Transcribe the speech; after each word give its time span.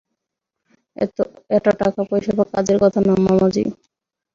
এটা 1.55 1.71
টাকা-পয়সা 1.81 2.31
বা 2.37 2.45
কাজের 2.53 2.77
কথা 2.83 2.99
না, 3.01 3.13
মামাজি। 3.25 3.63